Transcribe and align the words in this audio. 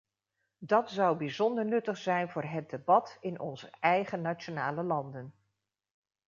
Dat 0.59 0.89
zou 0.91 1.17
bijzonder 1.17 1.65
nuttig 1.65 1.97
zijn 1.97 2.29
voor 2.29 2.43
het 2.43 2.69
debat 2.69 3.17
in 3.19 3.39
onze 3.39 3.69
eigen 3.79 4.21
nationale 4.21 4.83
landen. 4.83 5.33